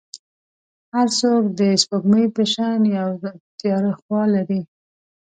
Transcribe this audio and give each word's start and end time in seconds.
هر 0.93 1.07
څوک 1.19 1.43
د 1.59 1.61
سپوږمۍ 1.81 2.25
په 2.35 2.43
شان 2.53 2.79
یو 2.97 3.09
تیاره 3.59 3.91
خوا 3.99 4.23
لري. 4.35 4.61